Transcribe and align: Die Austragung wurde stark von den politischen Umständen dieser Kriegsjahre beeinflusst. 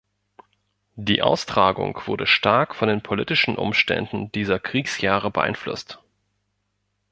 Die 0.95 1.21
Austragung 1.21 2.01
wurde 2.07 2.25
stark 2.25 2.73
von 2.73 2.87
den 2.87 3.03
politischen 3.03 3.55
Umständen 3.55 4.31
dieser 4.31 4.57
Kriegsjahre 4.57 5.29
beeinflusst. 5.29 5.99